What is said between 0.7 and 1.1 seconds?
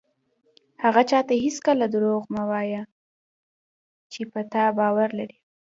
هغه